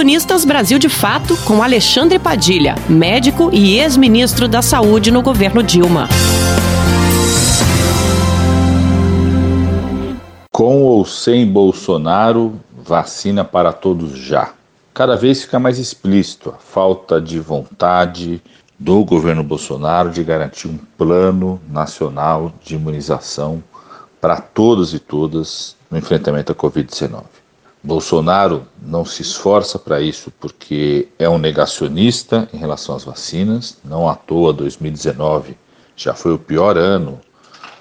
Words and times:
Colunistas 0.00 0.46
Brasil 0.46 0.78
de 0.78 0.88
Fato 0.88 1.36
com 1.44 1.62
Alexandre 1.62 2.18
Padilha, 2.18 2.74
médico 2.88 3.50
e 3.52 3.78
ex-ministro 3.78 4.48
da 4.48 4.62
Saúde 4.62 5.10
no 5.10 5.20
governo 5.20 5.62
Dilma. 5.62 6.08
Com 10.50 10.84
ou 10.84 11.04
sem 11.04 11.46
Bolsonaro, 11.46 12.58
vacina 12.82 13.44
para 13.44 13.74
todos 13.74 14.16
já. 14.16 14.54
Cada 14.94 15.16
vez 15.16 15.42
fica 15.42 15.58
mais 15.58 15.78
explícito 15.78 16.48
a 16.48 16.54
falta 16.54 17.20
de 17.20 17.38
vontade 17.38 18.42
do 18.78 19.04
governo 19.04 19.44
Bolsonaro 19.44 20.08
de 20.08 20.24
garantir 20.24 20.66
um 20.66 20.78
plano 20.96 21.60
nacional 21.68 22.50
de 22.64 22.74
imunização 22.74 23.62
para 24.18 24.40
todos 24.40 24.94
e 24.94 24.98
todas 24.98 25.76
no 25.90 25.98
enfrentamento 25.98 26.52
à 26.52 26.54
Covid-19. 26.54 27.24
Bolsonaro 27.82 28.66
não 28.80 29.04
se 29.04 29.22
esforça 29.22 29.78
para 29.78 30.00
isso 30.00 30.30
porque 30.38 31.08
é 31.18 31.28
um 31.28 31.38
negacionista 31.38 32.48
em 32.52 32.58
relação 32.58 32.94
às 32.94 33.04
vacinas. 33.04 33.78
Não 33.82 34.08
à 34.08 34.14
toa, 34.14 34.52
2019 34.52 35.56
já 35.96 36.14
foi 36.14 36.32
o 36.32 36.38
pior 36.38 36.76
ano 36.76 37.20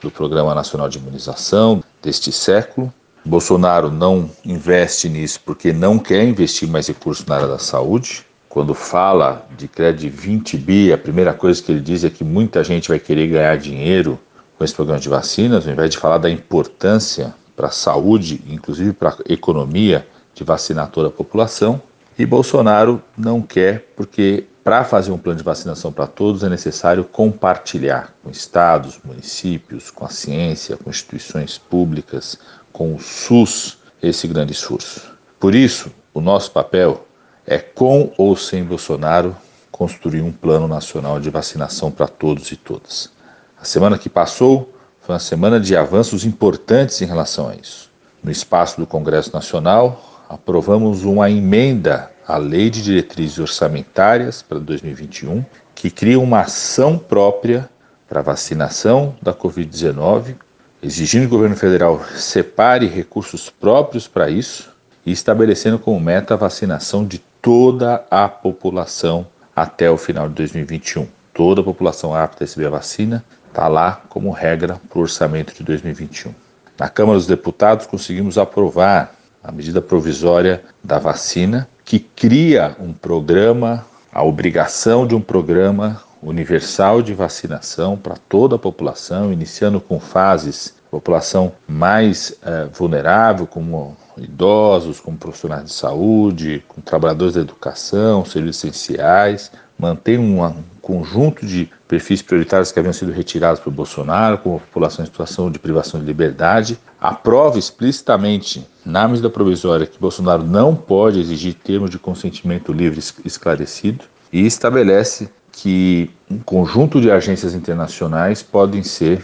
do 0.02 0.10
Programa 0.10 0.56
Nacional 0.56 0.88
de 0.88 0.98
Imunização 0.98 1.84
deste 2.02 2.32
século. 2.32 2.94
Bolsonaro 3.26 3.92
não 3.92 4.30
investe 4.46 5.10
nisso 5.10 5.42
porque 5.46 5.74
não 5.74 6.00
quer 6.00 6.24
investir 6.24 6.68
mais 6.68 6.88
recursos 6.88 7.26
na 7.26 7.36
área 7.36 7.48
da 7.48 7.60
saúde. 7.60 8.26
Quando 8.48 8.74
fala 8.74 9.46
de 9.58 9.68
crédito 9.68 10.02
de 10.02 10.10
20 10.10 10.58
bi, 10.58 10.94
a 10.94 10.98
primeira 10.98 11.34
coisa 11.34 11.62
que 11.62 11.72
ele 11.72 11.82
diz 11.82 12.04
é 12.04 12.10
que 12.10 12.24
muita 12.24 12.64
gente 12.64 12.88
vai 12.88 13.00
querer 13.00 13.28
ganhar 13.28 13.58
dinheiro 13.58 14.18
com 14.58 14.64
esse 14.64 14.74
programa 14.74 15.00
de 15.00 15.10
vacinas, 15.10 15.68
ao 15.68 15.74
invés 15.74 15.92
de 15.92 15.98
falar 15.98 16.18
da 16.18 16.30
importância 16.30 17.34
para 17.60 17.68
a 17.68 17.72
saúde, 17.72 18.42
inclusive 18.48 18.94
para 18.94 19.10
a 19.10 19.34
economia, 19.34 20.08
de 20.34 20.46
vacinar 20.46 20.90
toda 20.92 21.10
a 21.10 21.12
população. 21.12 21.82
E 22.18 22.26
Bolsonaro 22.26 23.02
não 23.18 23.42
quer, 23.42 23.92
porque 23.98 24.46
para 24.64 24.86
fazer 24.86 25.12
um 25.12 25.18
plano 25.18 25.40
de 25.40 25.44
vacinação 25.44 25.92
para 25.92 26.08
todos 26.08 26.42
é 26.42 26.48
necessário 26.48 27.04
compartilhar 27.04 28.16
com 28.24 28.30
estados, 28.30 28.98
municípios, 29.04 29.92
com 29.92 30.06
a 30.06 30.10
ciência, 30.10 30.78
com 30.78 30.90
instituições 30.90 31.58
públicas, 31.58 32.40
com 32.72 32.96
o 32.96 33.00
SUS, 33.02 33.80
esse 34.02 34.26
grande 34.26 34.54
esforço. 34.54 35.12
Por 35.38 35.54
isso, 35.54 35.92
o 36.14 36.22
nosso 36.22 36.52
papel 36.52 37.06
é, 37.46 37.58
com 37.58 38.14
ou 38.18 38.38
sem 38.38 38.64
Bolsonaro, 38.64 39.36
construir 39.70 40.22
um 40.22 40.32
plano 40.32 40.66
nacional 40.66 41.20
de 41.20 41.30
vacinação 41.30 41.92
para 41.92 42.08
todos 42.08 42.54
e 42.54 42.56
todas. 42.56 43.12
A 43.60 43.66
semana 43.66 43.98
que 43.98 44.08
passou, 44.08 44.74
foi 45.10 45.16
uma 45.16 45.20
semana 45.20 45.60
de 45.60 45.76
avanços 45.76 46.24
importantes 46.24 47.02
em 47.02 47.06
relação 47.06 47.50
a 47.50 47.56
isso. 47.56 47.90
No 48.24 48.30
espaço 48.30 48.80
do 48.80 48.86
Congresso 48.86 49.34
Nacional, 49.34 50.24
aprovamos 50.30 51.04
uma 51.04 51.32
emenda 51.32 52.12
à 52.28 52.38
Lei 52.38 52.70
de 52.70 52.84
Diretrizes 52.84 53.40
Orçamentárias 53.40 54.44
para 54.44 54.60
2021, 54.60 55.44
que 55.74 55.90
cria 55.90 56.20
uma 56.20 56.42
ação 56.42 56.96
própria 56.96 57.68
para 58.08 58.22
vacinação 58.22 59.16
da 59.20 59.34
Covid-19, 59.34 60.36
exigindo 60.84 61.22
que 61.22 61.28
o 61.30 61.38
governo 61.38 61.56
federal 61.56 62.00
separe 62.16 62.86
recursos 62.86 63.50
próprios 63.50 64.08
para 64.08 64.30
isso 64.30 64.70
e 65.04 65.12
estabelecendo 65.12 65.80
como 65.80 66.00
meta 66.00 66.36
a 66.36 66.38
vacinação 66.38 67.04
de 67.04 67.18
toda 67.42 68.06
a 68.12 68.30
população 68.30 69.26
até 69.56 69.90
o 69.90 69.98
final 69.98 70.30
de 70.30 70.36
2021. 70.36 71.08
Toda 71.40 71.62
a 71.62 71.64
população 71.64 72.14
apta 72.14 72.44
a 72.44 72.46
receber 72.46 72.66
a 72.66 72.70
vacina 72.70 73.24
Está 73.48 73.70
lá 73.70 74.02
como 74.10 74.30
regra 74.30 74.78
para 74.90 75.00
o 75.00 75.04
orçamento 75.04 75.54
de 75.56 75.64
2021. 75.64 76.34
Na 76.78 76.90
Câmara 76.90 77.18
dos 77.18 77.28
Deputados 77.28 77.88
conseguimos 77.88 78.38
aprovar 78.38 79.16
a 79.42 79.50
medida 79.50 79.82
provisória 79.82 80.62
da 80.84 81.00
vacina, 81.00 81.66
que 81.86 81.98
cria 81.98 82.76
um 82.78 82.92
programa, 82.92 83.86
a 84.12 84.22
obrigação 84.22 85.08
de 85.08 85.16
um 85.16 85.22
programa 85.22 86.04
universal 86.22 87.02
de 87.02 87.14
vacinação 87.14 87.96
para 87.96 88.18
toda 88.28 88.58
a 88.58 88.60
população, 88.60 89.32
iniciando 89.32 89.80
com 89.80 89.98
fases 89.98 90.76
população 90.92 91.54
mais 91.66 92.36
eh, 92.44 92.68
vulnerável, 92.74 93.48
como 93.48 93.96
idosos, 94.18 95.00
como 95.00 95.18
profissionais 95.18 95.66
de 95.66 95.72
saúde, 95.72 96.64
com 96.68 96.82
trabalhadores 96.82 97.36
da 97.36 97.42
educação, 97.42 98.26
serviços 98.26 98.66
essenciais, 98.66 99.52
mantém 99.78 100.18
um 100.18 100.44
conjunto 100.90 101.46
de 101.46 101.70
perfis 101.88 102.20
prioritários 102.24 102.72
que 102.72 102.80
haviam 102.80 102.92
sido 102.92 103.12
retirados 103.12 103.62
por 103.62 103.72
Bolsonaro, 103.72 104.40
como 104.40 104.56
a 104.56 104.60
população 104.60 105.04
em 105.04 105.06
situação 105.06 105.52
de 105.52 105.60
privação 105.60 106.00
de 106.00 106.06
liberdade, 106.08 106.80
aprova 107.00 107.60
explicitamente 107.60 108.68
na 108.84 109.08
medida 109.08 109.30
provisória 109.30 109.86
que 109.86 110.00
Bolsonaro 110.00 110.42
não 110.42 110.76
pode 110.76 111.20
exigir 111.20 111.54
termos 111.54 111.92
de 111.92 112.00
consentimento 112.00 112.74
livre 112.74 113.00
esclarecido 113.24 114.06
e 114.34 114.48
estabelece 114.48 115.30
que 115.52 116.10
um 116.30 116.40
conjunto 116.40 117.00
de 117.00 117.12
agências 117.12 117.54
internacionais 117.54 118.42
podem 118.42 118.82
ser 118.82 119.24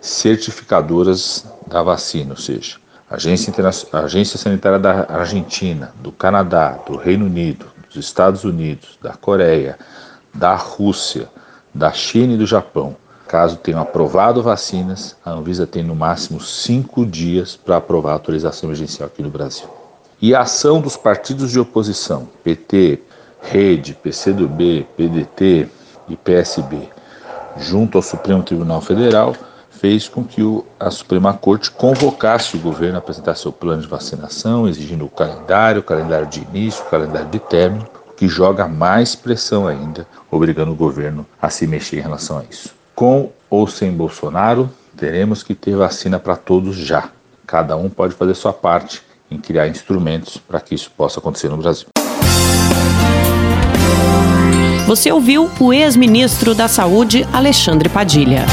certificadoras 0.00 1.44
da 1.66 1.82
vacina, 1.82 2.30
ou 2.30 2.38
seja, 2.38 2.76
Agência, 3.10 3.52
Agência 3.92 4.38
Sanitária 4.38 4.78
da 4.78 5.06
Argentina, 5.10 5.92
do 6.02 6.10
Canadá, 6.10 6.78
do 6.86 6.96
Reino 6.96 7.26
Unido, 7.26 7.66
dos 7.92 8.02
Estados 8.02 8.44
Unidos, 8.44 8.98
da 9.02 9.12
Coreia, 9.12 9.78
da 10.34 10.54
Rússia, 10.54 11.28
da 11.74 11.92
China 11.92 12.34
e 12.34 12.36
do 12.36 12.46
Japão. 12.46 12.96
Caso 13.26 13.56
tenham 13.56 13.80
aprovado 13.80 14.42
vacinas, 14.42 15.16
a 15.24 15.30
Anvisa 15.30 15.66
tem 15.66 15.82
no 15.82 15.94
máximo 15.94 16.40
cinco 16.40 17.06
dias 17.06 17.56
para 17.56 17.78
aprovar 17.78 18.10
a 18.10 18.14
autorização 18.14 18.68
emergencial 18.68 19.06
aqui 19.06 19.22
no 19.22 19.30
Brasil. 19.30 19.66
E 20.20 20.34
a 20.34 20.42
ação 20.42 20.80
dos 20.80 20.96
partidos 20.96 21.50
de 21.50 21.58
oposição, 21.58 22.28
PT, 22.44 23.00
Rede, 23.40 23.94
PCdoB, 23.94 24.86
PDT 24.96 25.68
e 26.08 26.16
PSB, 26.16 26.88
junto 27.58 27.98
ao 27.98 28.02
Supremo 28.02 28.42
Tribunal 28.42 28.80
Federal, 28.80 29.34
fez 29.70 30.08
com 30.08 30.22
que 30.22 30.40
a 30.78 30.90
Suprema 30.92 31.34
Corte 31.34 31.70
convocasse 31.70 32.56
o 32.56 32.60
governo 32.60 32.96
a 32.96 32.98
apresentar 32.98 33.34
seu 33.34 33.50
plano 33.50 33.82
de 33.82 33.88
vacinação, 33.88 34.68
exigindo 34.68 35.04
o 35.04 35.10
calendário, 35.10 35.80
o 35.80 35.84
calendário 35.84 36.28
de 36.28 36.40
início, 36.40 36.84
o 36.84 36.88
calendário 36.88 37.28
de 37.28 37.40
término, 37.40 37.84
o 38.12 38.14
que 38.14 38.28
joga 38.28 38.68
mais 38.68 39.14
pressão 39.14 39.66
ainda, 39.66 40.06
obrigando 40.30 40.72
o 40.72 40.76
governo 40.76 41.26
a 41.40 41.48
se 41.48 41.66
mexer 41.66 41.98
em 41.98 42.02
relação 42.02 42.38
a 42.38 42.44
isso. 42.48 42.74
Com 42.94 43.30
ou 43.48 43.66
sem 43.66 43.90
Bolsonaro, 43.90 44.70
teremos 44.96 45.42
que 45.42 45.54
ter 45.54 45.74
vacina 45.74 46.18
para 46.18 46.36
todos 46.36 46.76
já. 46.76 47.08
Cada 47.46 47.76
um 47.76 47.88
pode 47.88 48.14
fazer 48.14 48.34
sua 48.34 48.52
parte 48.52 49.02
em 49.30 49.38
criar 49.38 49.66
instrumentos 49.66 50.36
para 50.36 50.60
que 50.60 50.74
isso 50.74 50.90
possa 50.96 51.20
acontecer 51.20 51.48
no 51.48 51.56
Brasil. 51.56 51.88
Você 54.86 55.10
ouviu 55.10 55.50
o 55.58 55.72
ex-ministro 55.72 56.54
da 56.54 56.68
Saúde, 56.68 57.26
Alexandre 57.32 57.88
Padilha. 57.88 58.44